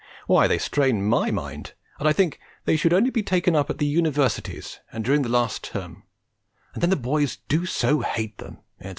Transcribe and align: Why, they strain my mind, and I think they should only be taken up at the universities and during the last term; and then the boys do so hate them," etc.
Why, 0.25 0.47
they 0.47 0.57
strain 0.57 1.05
my 1.07 1.29
mind, 1.29 1.73
and 1.99 2.07
I 2.07 2.11
think 2.11 2.39
they 2.65 2.75
should 2.75 2.91
only 2.91 3.11
be 3.11 3.21
taken 3.21 3.55
up 3.55 3.69
at 3.69 3.77
the 3.77 3.85
universities 3.85 4.79
and 4.91 5.05
during 5.05 5.21
the 5.21 5.29
last 5.29 5.63
term; 5.63 6.01
and 6.73 6.81
then 6.81 6.89
the 6.89 6.95
boys 6.95 7.37
do 7.47 7.67
so 7.67 7.99
hate 7.99 8.39
them," 8.39 8.57
etc. 8.79 8.89